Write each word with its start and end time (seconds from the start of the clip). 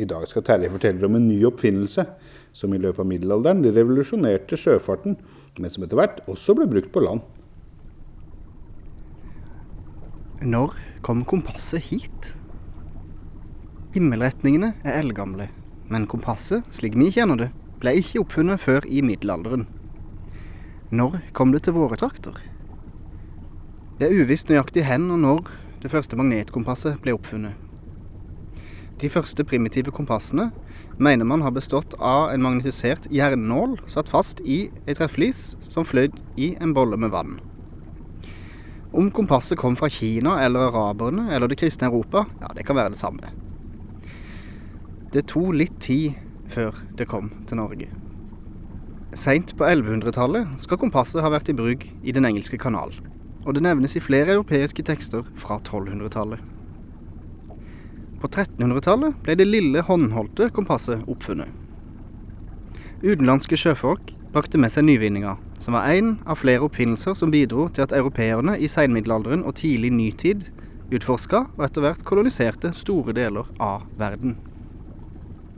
I 0.00 0.06
dag 0.08 0.24
skal 0.30 0.44
Terje 0.46 0.70
fortelle 0.72 1.04
om 1.04 1.18
en 1.18 1.28
ny 1.28 1.42
oppfinnelse 1.44 2.06
som 2.56 2.72
i 2.72 2.80
løpet 2.80 3.02
av 3.02 3.08
middelalderen 3.10 3.60
revolusjonerte 3.66 4.56
sjøfarten, 4.58 5.18
men 5.60 5.72
som 5.72 5.84
etter 5.84 6.00
hvert 6.00 6.22
også 6.30 6.56
ble 6.56 6.68
brukt 6.70 6.92
på 6.94 7.02
land. 7.04 7.20
Når 10.40 10.72
kom 11.04 11.20
kompasset 11.28 11.90
hit? 11.90 12.32
Himmelretningene 13.92 14.72
er 14.86 15.02
eldgamle, 15.02 15.50
men 15.92 16.08
kompasset, 16.08 16.64
slik 16.72 16.96
vi 16.96 17.10
kjenner 17.12 17.36
det, 17.36 17.50
ble 17.82 17.98
ikke 18.00 18.22
oppfunnet 18.22 18.62
før 18.62 18.86
i 18.88 19.02
middelalderen. 19.04 19.66
Når 20.90 21.20
kom 21.36 21.52
det 21.52 21.66
til 21.66 21.76
våre 21.76 21.98
trakter? 22.00 22.38
Det 24.00 24.08
er 24.08 24.22
uvisst 24.24 24.48
nøyaktig 24.48 24.86
hen 24.88 25.10
og 25.12 25.20
når 25.20 25.50
det 25.82 25.92
første 25.92 26.16
magnetkompasset 26.16 27.02
ble 27.04 27.12
oppfunnet. 27.18 27.69
De 29.00 29.08
første 29.08 29.44
primitive 29.48 29.92
kompassene 29.96 30.50
mener 31.00 31.24
man 31.24 31.40
har 31.40 31.54
bestått 31.56 31.94
av 31.96 32.34
en 32.34 32.42
magnetisert 32.44 33.06
jernnål 33.08 33.78
satt 33.88 34.10
fast 34.12 34.42
i 34.44 34.66
ei 34.84 34.96
treflis 34.96 35.54
som 35.72 35.86
fløy 35.88 36.10
i 36.36 36.52
en 36.60 36.74
bolle 36.76 36.98
med 37.00 37.14
vann. 37.14 37.38
Om 38.92 39.08
kompasset 39.14 39.56
kom 39.58 39.78
fra 39.78 39.88
Kina 39.88 40.40
eller 40.44 40.68
araberne 40.68 41.30
eller 41.32 41.48
det 41.48 41.60
kristne 41.62 41.88
Europa, 41.88 42.26
ja, 42.42 42.50
det 42.56 42.66
kan 42.68 42.76
være 42.76 42.92
det 42.92 43.00
samme. 43.00 43.32
Det 45.14 45.24
tok 45.30 45.54
litt 45.56 45.80
tid 45.80 46.18
før 46.50 46.76
det 46.98 47.08
kom 47.08 47.32
til 47.48 47.62
Norge. 47.62 47.88
Seint 49.16 49.56
på 49.56 49.64
1100-tallet 49.64 50.60
skal 50.62 50.78
kompasset 50.78 51.24
ha 51.24 51.32
vært 51.32 51.48
i 51.50 51.56
bruk 51.56 51.86
i 52.02 52.12
Den 52.12 52.28
engelske 52.28 52.60
kanal, 52.60 52.92
og 53.46 53.56
det 53.56 53.64
nevnes 53.64 53.96
i 53.96 54.04
flere 54.04 54.36
europeiske 54.36 54.84
tekster 54.86 55.24
fra 55.40 55.56
1200-tallet. 55.62 56.59
På 58.20 58.28
1300-tallet 58.28 59.16
ble 59.24 59.36
det 59.40 59.48
lille 59.48 59.82
håndholdte 59.86 60.50
kompasset 60.52 61.06
oppfunnet. 61.08 61.48
Utenlandske 63.00 63.56
sjøfolk 63.56 64.12
brakte 64.34 64.60
med 64.60 64.70
seg 64.70 64.84
nyvinninger, 64.86 65.38
som 65.58 65.74
var 65.74 65.88
én 65.88 66.18
av 66.28 66.38
flere 66.42 66.62
oppfinnelser 66.66 67.16
som 67.16 67.32
bidro 67.32 67.70
til 67.72 67.86
at 67.86 67.94
europeerne 67.96 68.58
i 68.60 68.68
seinmiddelalderen 68.68 69.46
og 69.48 69.56
tidlig 69.62 69.90
nytid 69.96 70.44
utforska 70.92 71.46
og 71.56 71.64
etter 71.64 71.84
hvert 71.84 72.04
koloniserte 72.06 72.74
store 72.76 73.14
deler 73.16 73.48
av 73.62 73.88
verden. 73.98 74.36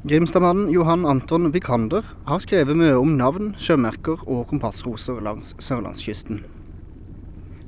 Grimstadmannen 0.03 0.71
Johan 0.73 1.05
Anton 1.07 1.53
Vikander 1.55 2.07
har 2.27 2.43
skrevet 2.43 2.79
mye 2.79 2.97
om 2.99 3.15
navn, 3.19 3.53
sjømerker 3.55 4.25
og 4.27 4.49
kompassroser 4.51 5.23
langs 5.23 5.53
sørlandskysten. 5.63 6.43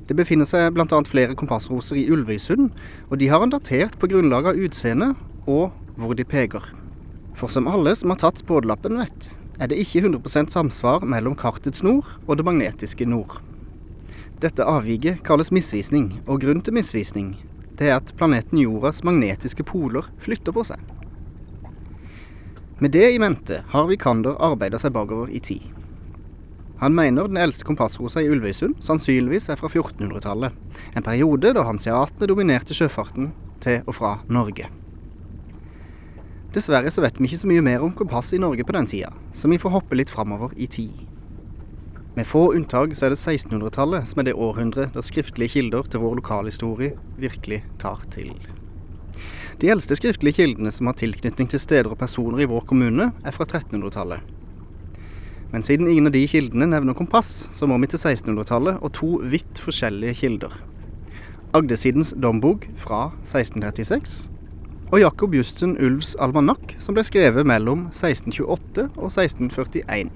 Det 0.05 0.17
befinner 0.17 0.45
seg 0.45 0.73
bl.a. 0.75 0.99
flere 1.09 1.37
kompassroser 1.37 1.97
i 1.97 2.05
Ulvøysund, 2.13 2.69
og 3.09 3.17
de 3.21 3.29
har 3.31 3.41
han 3.41 3.53
datert 3.53 3.97
på 3.97 4.09
grunnlag 4.11 4.51
av 4.51 4.59
utseende 4.61 5.13
og 5.49 5.73
hvor 5.97 6.13
de 6.17 6.25
peker. 6.27 6.61
For 7.35 7.51
som 7.51 7.67
alle 7.67 7.95
som 7.97 8.13
har 8.13 8.21
tatt 8.21 8.43
bådlappen 8.47 8.99
vet, 9.01 9.31
er 9.59 9.71
det 9.71 9.79
ikke 9.81 10.03
100% 10.05 10.53
samsvar 10.53 11.05
mellom 11.07 11.35
kartets 11.39 11.83
nord 11.83 12.07
og 12.27 12.37
det 12.37 12.45
magnetiske 12.47 13.07
nord. 13.09 13.39
Dette 14.43 14.67
avviket 14.67 15.23
kalles 15.25 15.51
misvisning, 15.55 16.19
og 16.27 16.43
grunnen 16.43 16.63
til 16.63 16.75
misvisning 16.75 17.35
det 17.75 17.89
er 17.89 17.97
at 17.97 18.13
planeten 18.15 18.59
Jordas 18.61 19.01
magnetiske 19.03 19.65
poler 19.67 20.05
flytter 20.23 20.55
på 20.55 20.63
seg. 20.67 20.79
Med 22.79 22.91
det 22.95 23.09
i 23.13 23.19
mente 23.19 23.61
har 23.71 23.87
Vikander 23.87 24.37
arbeida 24.43 24.79
seg 24.79 24.93
bakover 24.95 25.31
i 25.31 25.41
tid. 25.43 25.63
Han 26.85 26.93
mener 26.93 27.25
den 27.25 27.39
eldste 27.41 27.65
kompassrosa 27.65 28.21
i 28.21 28.27
Ulvøysund 28.29 28.75
sannsynligvis 28.85 29.47
er 29.49 29.57
fra 29.57 29.71
1400-tallet, 29.71 30.53
en 30.93 31.05
periode 31.07 31.49
da 31.57 31.63
hanseatene 31.65 32.27
dominerte 32.29 32.77
sjøfarten 32.77 33.31
til 33.65 33.79
og 33.89 33.95
fra 33.97 34.11
Norge. 34.29 34.67
Dessverre 36.53 36.93
så 36.93 37.01
vet 37.01 37.17
vi 37.17 37.25
ikke 37.25 37.39
så 37.41 37.49
mye 37.49 37.63
mer 37.65 37.81
om 37.87 37.95
kompass 37.97 38.29
i 38.37 38.41
Norge 38.43 38.67
på 38.69 38.77
den 38.77 38.91
tida, 38.91 39.09
så 39.33 39.49
vi 39.49 39.57
får 39.57 39.73
hoppe 39.79 39.97
litt 39.97 40.13
framover 40.13 40.53
i 40.61 40.69
tid. 40.77 40.93
Med 42.19 42.29
få 42.29 42.51
unntak 42.53 42.93
så 42.93 43.09
er 43.09 43.15
det 43.15 43.21
1600-tallet 43.23 44.05
som 44.13 44.21
er 44.21 44.29
det 44.29 44.37
århundret 44.37 44.93
da 44.93 45.01
skriftlige 45.01 45.55
kilder 45.57 45.89
til 45.89 46.05
vår 46.05 46.19
lokalhistorie 46.21 46.93
virkelig 47.17 47.63
tar 47.81 48.05
til. 48.13 48.29
De 49.57 49.73
eldste 49.73 49.97
skriftlige 49.97 50.43
kildene 50.43 50.69
som 50.69 50.85
har 50.93 51.01
tilknytning 51.01 51.49
til 51.49 51.65
steder 51.65 51.89
og 51.89 51.97
personer 52.05 52.45
i 52.45 52.51
vår 52.53 52.69
kommune, 52.69 53.09
er 53.25 53.33
fra 53.33 53.49
1300-tallet. 53.49 54.21
Men 55.55 55.63
siden 55.63 55.87
ingen 55.87 56.09
av 56.09 56.11
de 56.11 56.25
kildene 56.27 56.65
nevner 56.67 56.97
kompass, 56.99 57.45
så 57.55 57.63
må 57.63 57.77
vi 57.79 57.87
til 57.87 58.01
1600-tallet 58.01 58.81
og 58.83 58.91
to 58.97 59.13
vidt 59.31 59.61
forskjellige 59.63 60.17
kilder. 60.19 60.57
Agdesidens 61.55 62.11
dombok 62.19 62.65
fra 62.75 63.05
1636 63.21 64.25
og 64.91 64.99
Jakob 64.99 65.37
Justen 65.37 65.77
Ulvs 65.79 66.11
almanakk, 66.19 66.73
som 66.83 66.97
ble 66.97 67.05
skrevet 67.07 67.47
mellom 67.47 67.85
1628 67.87 68.89
og 68.97 69.07
1641. 69.07 70.11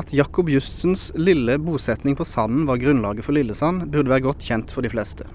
At 0.00 0.16
Jakob 0.16 0.48
Justens 0.48 1.10
lille 1.20 1.58
bosetning 1.60 2.16
på 2.16 2.24
Sanden 2.24 2.64
var 2.70 2.80
grunnlaget 2.80 3.28
for 3.28 3.36
Lillesand, 3.36 3.90
burde 3.92 4.08
være 4.08 4.24
godt 4.30 4.48
kjent 4.48 4.72
for 4.72 4.80
de 4.80 4.94
fleste. 4.94 5.28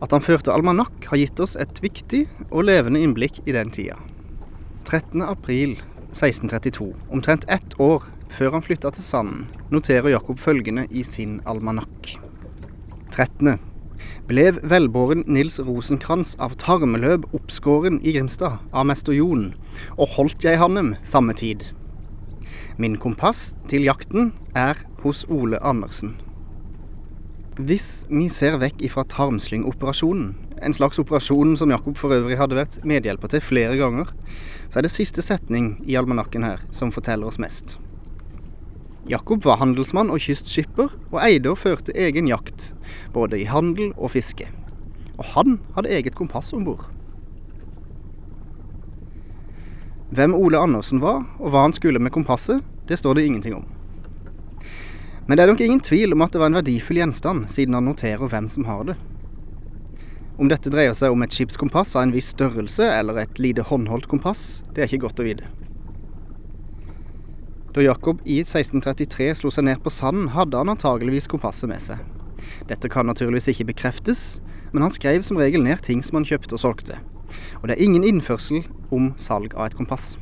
At 0.00 0.16
han 0.16 0.24
førte 0.24 0.56
almanakk, 0.56 1.04
har 1.12 1.20
gitt 1.20 1.44
oss 1.44 1.52
et 1.60 1.84
viktig 1.84 2.24
og 2.48 2.64
levende 2.72 3.04
innblikk 3.04 3.42
i 3.44 3.52
den 3.52 3.76
tida. 3.76 4.00
13. 4.88 5.20
april 5.20 5.76
1632, 6.10 6.92
omtrent 7.10 7.46
ett 7.48 7.74
år 7.80 8.04
før 8.30 8.56
han 8.56 8.64
flytta 8.64 8.92
til 8.94 9.04
Sanden, 9.04 9.48
noterer 9.70 10.12
Jakob 10.12 10.38
følgende 10.42 10.86
i 10.90 11.02
sin 11.06 11.40
almanakk. 11.48 12.14
13. 13.10 13.58
Blev 14.30 14.60
velbåren 14.62 15.24
Nils 15.26 15.58
Rosenkrantz 15.62 16.36
av 16.38 16.54
tarmeløp 16.60 17.26
oppskåren 17.34 17.98
i 18.02 18.14
Grimstad 18.14 18.60
av 18.70 18.86
mester 18.90 19.16
Jon, 19.16 19.50
og 19.98 20.14
holdt 20.16 20.46
jeg 20.46 20.60
hanem 20.60 20.94
samme 21.02 21.34
tid. 21.34 21.70
Min 22.78 22.96
kompass 22.98 23.56
til 23.70 23.84
jakten 23.88 24.32
er 24.56 24.78
hos 25.02 25.24
Ole 25.28 25.58
Andersen. 25.62 26.14
Hvis 27.60 28.06
vi 28.08 28.28
ser 28.32 28.60
vekk 28.62 28.86
ifra 28.86 29.04
tarmslyngoperasjonen, 29.10 30.30
en 30.62 30.74
slags 30.76 30.98
operasjon 31.00 31.56
som 31.56 31.70
Jakob 31.72 31.96
for 31.98 32.12
øvrig 32.14 32.36
hadde 32.40 32.58
vært 32.58 32.80
medhjelper 32.86 33.32
til 33.32 33.44
flere 33.44 33.78
ganger, 33.80 34.10
så 34.68 34.80
er 34.80 34.86
det 34.86 34.92
siste 34.94 35.24
setning 35.24 35.78
i 35.88 35.96
almanakken 35.96 36.44
her 36.44 36.62
som 36.76 36.92
forteller 36.92 37.30
oss 37.30 37.40
mest. 37.40 37.78
Jakob 39.08 39.42
var 39.44 39.58
handelsmann 39.58 40.12
og 40.12 40.20
kystskipper, 40.22 40.92
og 41.10 41.18
eide 41.24 41.50
og 41.50 41.58
førte 41.58 41.96
egen 41.96 42.28
jakt, 42.28 42.70
både 43.14 43.40
i 43.40 43.48
handel 43.48 43.94
og 43.96 44.12
fiske. 44.12 44.46
Og 45.16 45.24
han 45.34 45.58
hadde 45.74 45.90
eget 45.96 46.16
kompass 46.18 46.52
om 46.54 46.66
bord. 46.68 46.84
Hvem 50.10 50.34
Ole 50.34 50.58
Andersen 50.58 51.00
var, 51.02 51.24
og 51.38 51.52
hva 51.52 51.64
han 51.64 51.74
skulle 51.74 52.02
med 52.02 52.12
kompasset, 52.12 52.64
det 52.88 52.98
står 52.98 53.16
det 53.16 53.26
ingenting 53.26 53.54
om. 53.56 53.66
Men 55.26 55.38
det 55.38 55.44
er 55.44 55.52
nok 55.52 55.60
ingen 55.62 55.82
tvil 55.86 56.12
om 56.12 56.24
at 56.24 56.34
det 56.34 56.40
var 56.42 56.50
en 56.50 56.58
verdifull 56.58 56.98
gjenstand, 56.98 57.46
siden 57.48 57.76
han 57.78 57.86
noterer 57.86 58.26
hvem 58.28 58.48
som 58.50 58.66
har 58.66 58.82
det. 58.88 58.96
Om 60.40 60.48
dette 60.48 60.70
dreier 60.72 60.94
seg 60.96 61.12
om 61.12 61.20
et 61.20 61.34
skipskompass 61.36 61.92
av 61.98 62.06
en 62.06 62.14
viss 62.14 62.30
størrelse, 62.32 62.86
eller 62.96 63.18
et 63.20 63.40
lite 63.42 63.66
håndholdt 63.68 64.08
kompass, 64.08 64.62
det 64.72 64.80
er 64.80 64.88
ikke 64.88 65.02
godt 65.04 65.20
å 65.20 65.26
vite. 65.26 65.50
Da 67.76 67.84
Jakob 67.84 68.22
i 68.24 68.38
1633 68.40 69.28
slo 69.42 69.52
seg 69.52 69.68
ned 69.68 69.82
på 69.84 69.92
sanden, 69.92 70.32
hadde 70.32 70.56
han 70.56 70.72
antageligvis 70.72 71.28
kompasset 71.28 71.68
med 71.68 71.84
seg. 71.84 72.00
Dette 72.72 72.88
kan 72.88 73.06
naturligvis 73.06 73.50
ikke 73.52 73.68
bekreftes, 73.68 74.40
men 74.72 74.86
han 74.86 74.94
skrev 74.94 75.20
som 75.26 75.38
regel 75.38 75.62
ned 75.66 75.84
ting 75.84 76.00
som 76.06 76.18
han 76.18 76.26
kjøpte 76.26 76.56
og 76.56 76.64
solgte. 76.64 76.96
Og 77.60 77.68
det 77.68 77.76
er 77.76 77.84
ingen 77.84 78.06
innførsel 78.08 78.64
om 78.90 79.12
salg 79.20 79.52
av 79.54 79.68
et 79.68 79.76
kompass. 79.76 80.14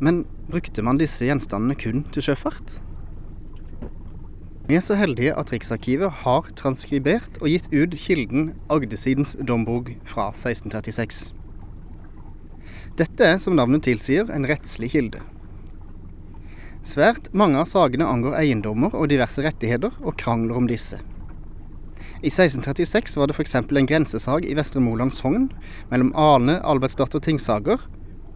Men 0.00 0.24
brukte 0.48 0.82
man 0.82 0.98
disse 0.98 1.28
gjenstandene 1.28 1.76
kun 1.76 2.06
til 2.14 2.30
sjøfart? 2.30 2.80
Vi 4.70 4.76
er 4.78 4.82
så 4.86 4.94
heldige 4.94 5.32
at 5.34 5.48
Riksarkivet 5.50 6.20
har 6.22 6.46
transkribert 6.54 7.40
og 7.40 7.48
gitt 7.50 7.64
ut 7.74 7.96
kilden 7.98 8.52
Agdesidens 8.70 9.32
dombok 9.42 9.88
fra 10.06 10.28
1636. 10.30 11.32
Dette 13.00 13.26
er, 13.26 13.40
som 13.42 13.56
navnet 13.58 13.82
tilsier, 13.82 14.30
en 14.30 14.46
rettslig 14.46 14.92
kilde. 14.92 15.24
Svært 16.86 17.32
mange 17.34 17.58
av 17.58 17.66
sakene 17.66 18.06
angår 18.06 18.36
eiendommer 18.44 18.94
og 18.94 19.10
diverse 19.10 19.42
rettigheter, 19.42 19.90
og 20.06 20.14
krangler 20.22 20.62
om 20.62 20.70
disse. 20.70 21.00
I 22.22 22.30
1636 22.30 23.18
var 23.18 23.26
det 23.26 23.40
f.eks. 23.40 23.58
en 23.58 23.90
grensesag 23.90 24.46
i 24.46 24.54
Vestre 24.54 24.84
Moland 24.86 25.10
sogn 25.18 25.50
mellom 25.90 26.14
Ane 26.14 26.60
Albertsdatter 26.62 27.18
Tingsager 27.18 27.88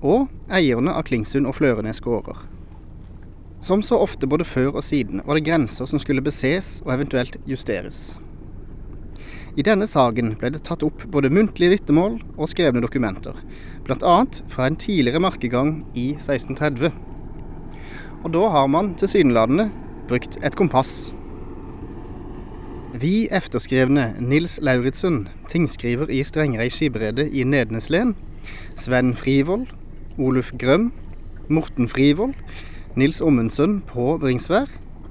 og 0.03 0.27
eierne 0.51 0.99
av 0.99 1.07
Klingsund 1.07 1.47
og 1.47 1.61
Flørenes 1.61 2.03
gårder. 2.03 2.43
Som 3.65 3.81
så 3.81 3.97
ofte 4.05 4.29
både 4.29 4.45
før 4.45 4.75
og 4.77 4.85
siden 4.85 5.23
var 5.25 5.39
det 5.39 5.47
grenser 5.47 5.89
som 5.89 6.01
skulle 6.03 6.21
beses 6.25 6.83
og 6.85 6.91
eventuelt 6.99 7.39
justeres. 7.49 8.13
I 9.57 9.65
denne 9.65 9.87
saken 9.89 10.35
ble 10.37 10.51
det 10.53 10.65
tatt 10.67 10.83
opp 10.85 11.07
både 11.15 11.31
muntlige 11.33 11.73
vitnemål 11.73 12.19
og 12.35 12.51
skrevne 12.51 12.83
dokumenter, 12.85 13.39
bl.a. 13.87 14.17
fra 14.53 14.67
en 14.69 14.77
tidligere 14.77 15.23
markegang 15.23 15.79
i 15.97 16.11
1630. 16.19 16.91
Og 18.27 18.35
da 18.35 18.43
har 18.53 18.69
man 18.69 18.93
tilsynelatende 19.01 19.71
brukt 20.11 20.37
et 20.45 20.59
kompass. 20.61 21.15
Vi 23.01 23.31
efterskrevne 23.33 24.11
Nils 24.21 24.59
Lauritzen, 24.61 25.23
tingskriver 25.49 26.13
i 26.13 26.21
Strengrei 26.27 26.69
skipsrede 26.69 27.31
i 27.33 27.49
Nedneslen, 27.49 28.13
Sven 28.77 29.17
Frivold, 29.17 29.71
Oluf 30.19 30.53
Grøm, 30.61 30.91
Morten 31.49 31.89
Frivold, 31.89 32.37
Nils 32.95 33.21
Ommundsen 33.21 33.81
på 33.91 34.13
Bringsvær, 34.23 34.69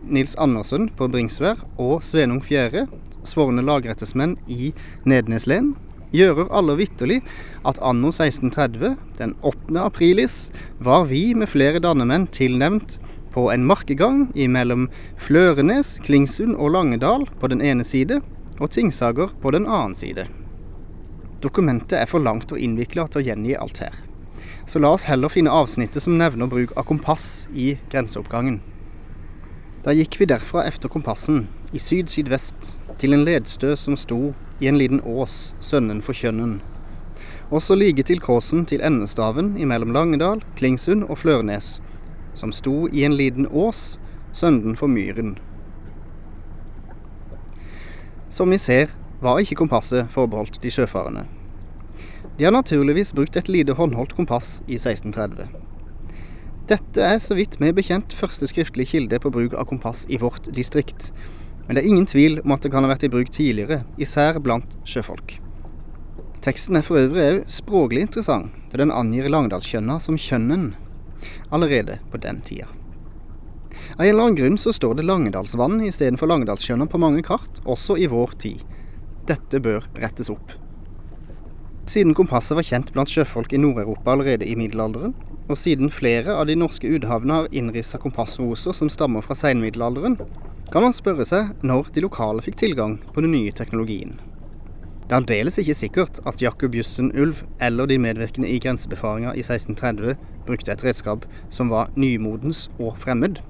Nils 0.07 0.38
Andersen 0.39 0.85
på 0.95 1.09
Bringsvær 1.12 1.65
og 1.75 1.97
Svenung 2.07 2.39
Fjære, 2.39 2.85
svorne 3.27 3.59
lagrettesmenn 3.59 4.38
i 4.47 4.69
Nedneslen, 5.03 5.74
gjører 6.15 6.47
alle 6.56 6.77
vitterlig 6.80 7.18
at 7.68 7.81
anno 7.83 8.13
1630, 8.13 8.94
den 9.19 9.33
8. 9.44 9.75
aprilis, 9.83 10.38
var 10.80 11.09
vi 11.12 11.33
med 11.35 11.51
flere 11.51 11.81
dannemenn 11.83 12.30
tilnevnt 12.31 13.01
på 13.35 13.50
en 13.51 13.68
markegang 13.68 14.29
imellom 14.31 14.88
Flørenes, 15.19 15.97
Klingsund 16.07 16.56
og 16.56 16.71
Langedal 16.77 17.27
på 17.41 17.51
den 17.51 17.59
ene 17.59 17.83
side, 17.83 18.21
og 18.62 18.71
Tingsager 18.71 19.36
på 19.44 19.51
den 19.51 19.68
annen 19.68 20.00
side. 20.00 20.29
Dokumentet 21.44 22.00
er 22.00 22.07
for 22.07 22.24
langt 22.24 22.56
og 22.56 22.63
innvikla 22.63 23.09
til 23.12 23.25
å 23.25 23.27
gjengi 23.27 23.59
alt 23.59 23.83
her. 23.83 24.03
Så 24.65 24.79
la 24.79 24.93
oss 24.95 25.07
heller 25.09 25.29
finne 25.29 25.51
avsnittet 25.51 26.03
som 26.03 26.17
nevner 26.17 26.47
bruk 26.47 26.71
av 26.77 26.87
kompass 26.87 27.47
i 27.53 27.73
grenseoppgangen. 27.91 28.61
Da 29.83 29.91
gikk 29.91 30.15
vi 30.19 30.29
derfra 30.31 30.63
efter 30.63 30.89
kompassen, 30.89 31.47
i 31.75 31.79
syd-sydvest, 31.79 32.77
til 33.01 33.13
en 33.13 33.25
ledstø 33.27 33.73
som 33.75 33.97
sto 33.99 34.33
i 34.63 34.69
en 34.69 34.77
liten 34.79 35.01
ås 35.03 35.53
sønnen 35.59 35.99
for 36.05 36.15
Kjønnen. 36.15 36.61
Også 37.51 37.75
like 37.75 38.05
til 38.07 38.21
kåsen 38.23 38.63
til 38.65 38.81
endestaven 38.81 39.57
imellom 39.59 39.91
Langedal, 39.91 40.43
Klingsund 40.55 41.03
og 41.09 41.19
Flørnes, 41.19 41.81
som 42.33 42.53
sto 42.55 42.87
i 42.87 43.03
en 43.03 43.17
liten 43.19 43.49
ås 43.51 43.97
sønnen 44.33 44.77
for 44.79 44.87
Myren. 44.87 45.35
Som 48.33 48.49
vi 48.49 48.57
ser, 48.57 48.95
var 49.21 49.43
ikke 49.43 49.59
kompasset 49.59 50.07
forbeholdt 50.09 50.61
de 50.63 50.71
sjøfarende. 50.71 51.27
De 52.38 52.45
har 52.45 52.51
naturligvis 52.56 53.13
brukt 53.13 53.35
et 53.38 53.50
lite 53.51 53.75
håndholdt 53.77 54.15
kompass 54.18 54.57
i 54.65 54.80
1630. 54.80 55.47
Dette 56.68 57.03
er 57.06 57.19
så 57.19 57.35
vidt 57.38 57.59
vi 57.59 57.69
er 57.69 57.75
bekjent 57.77 58.15
første 58.15 58.47
skriftlige 58.50 58.94
kilde 58.95 59.19
på 59.21 59.31
bruk 59.35 59.53
av 59.53 59.68
kompass 59.69 60.06
i 60.09 60.18
vårt 60.18 60.47
distrikt, 60.56 61.12
men 61.68 61.75
det 61.75 61.83
er 61.83 61.89
ingen 61.91 62.07
tvil 62.09 62.39
om 62.41 62.56
at 62.56 62.63
det 62.63 62.71
kan 62.74 62.85
ha 62.85 62.91
vært 62.91 63.06
i 63.06 63.12
bruk 63.12 63.30
tidligere, 63.35 63.83
især 64.01 64.39
blant 64.44 64.77
sjøfolk. 64.88 65.35
Teksten 66.44 66.80
er 66.80 66.88
for 66.88 67.00
øvrig 67.00 67.27
òg 67.27 67.44
språklig 67.51 68.07
interessant, 68.07 68.56
da 68.71 68.81
den 68.81 68.91
angir 68.91 69.29
Langdalskjønna 69.31 70.00
som 70.03 70.18
kjønnen 70.19 70.71
allerede 71.53 72.00
på 72.12 72.19
den 72.24 72.41
tida. 72.44 72.68
Av 73.94 74.03
en 74.03 74.09
eller 74.09 74.24
annen 74.25 74.39
grunn 74.39 74.57
så 74.59 74.74
står 74.75 74.97
det 74.97 75.07
Langedalsvann 75.07 75.81
istedenfor 75.86 76.31
Langedalskjønna 76.31 76.89
på 76.89 77.00
mange 77.00 77.24
kart, 77.27 77.62
også 77.63 78.00
i 78.00 78.09
vår 78.12 78.36
tid. 78.41 78.63
Dette 79.29 79.62
bør 79.63 79.86
rettes 80.01 80.31
opp. 80.33 80.62
Siden 81.85 82.15
kompasset 82.15 82.56
var 82.56 82.63
kjent 82.63 82.94
blant 82.95 83.12
sjøfolk 83.12 83.51
i 83.53 83.59
Nord-Europa 83.59 84.13
allerede 84.13 84.47
i 84.47 84.56
middelalderen, 84.56 85.12
og 85.51 85.57
siden 85.59 85.91
flere 85.91 86.38
av 86.39 86.47
de 86.47 86.56
norske 86.56 86.88
uthavnene 86.88 87.41
har 87.41 87.50
innrissa 87.51 88.00
kompassroser 88.00 88.75
som 88.77 88.91
stammer 88.91 89.25
fra 89.25 89.35
seinmiddelalderen, 89.35 90.15
kan 90.71 90.85
man 90.85 90.95
spørre 90.95 91.25
seg 91.27 91.51
når 91.62 91.91
de 91.94 92.06
lokale 92.06 92.44
fikk 92.45 92.56
tilgang 92.62 92.95
på 93.12 93.21
den 93.25 93.35
nye 93.35 93.51
teknologien. 93.51 94.15
Det 95.03 95.12
er 95.12 95.19
aldeles 95.19 95.59
ikke 95.59 95.75
sikkert 95.75 96.21
at 96.25 96.39
Jakob 96.41 96.74
Jussen 96.74 97.12
Ulv 97.19 97.44
eller 97.62 97.89
de 97.91 98.00
medvirkende 98.00 98.47
i 98.47 98.62
grensebefaringa 98.63 99.36
i 99.36 99.44
1630 99.44 100.15
brukte 100.47 100.71
et 100.71 100.86
redskap 100.88 101.27
som 101.51 101.69
var 101.69 101.91
nymodens 102.00 102.69
og 102.79 102.95
fremmed. 103.03 103.44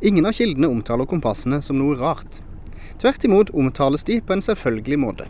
Ingen 0.00 0.26
av 0.26 0.34
kildene 0.40 0.72
omtaler 0.72 1.06
kompassene 1.06 1.60
som 1.62 1.76
noe 1.78 1.94
rart. 2.00 2.40
Tvert 2.98 3.28
imot 3.28 3.52
omtales 3.52 4.08
de 4.08 4.18
på 4.24 4.34
en 4.34 4.42
selvfølgelig 4.42 4.98
måte. 5.04 5.28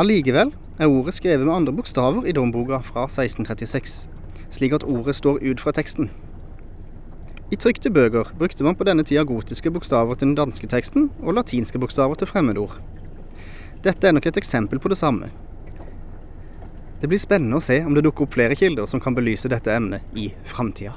Allikevel 0.00 0.48
er 0.80 0.88
ordet 0.88 1.12
skrevet 1.12 1.44
med 1.44 1.52
andre 1.52 1.74
bokstaver 1.76 2.24
i 2.24 2.32
domboka 2.32 2.78
fra 2.80 3.02
1636, 3.04 4.06
slik 4.48 4.72
at 4.72 4.86
ordet 4.88 5.12
står 5.18 5.42
ut 5.44 5.60
fra 5.60 5.74
teksten. 5.76 6.08
I 7.52 7.58
trykte 7.60 7.92
bøker 7.92 8.30
brukte 8.38 8.64
man 8.64 8.78
på 8.78 8.86
denne 8.88 9.04
tida 9.04 9.26
gotiske 9.28 9.68
bokstaver 9.74 10.16
til 10.16 10.30
den 10.30 10.38
danske 10.38 10.70
teksten 10.72 11.10
og 11.20 11.36
latinske 11.36 11.82
bokstaver 11.82 12.16
til 12.16 12.30
fremmedord. 12.32 12.78
Dette 13.84 14.08
er 14.08 14.16
nok 14.16 14.30
et 14.30 14.40
eksempel 14.40 14.80
på 14.80 14.88
det 14.88 14.96
samme. 14.96 15.28
Det 17.02 17.12
blir 17.12 17.20
spennende 17.20 17.60
å 17.60 17.64
se 17.64 17.82
om 17.84 17.92
det 17.92 18.06
dukker 18.08 18.24
opp 18.24 18.38
flere 18.38 18.56
kilder 18.56 18.88
som 18.88 19.04
kan 19.04 19.12
belyse 19.18 19.52
dette 19.52 19.76
emnet 19.76 20.16
i 20.16 20.30
framtida. 20.48 20.96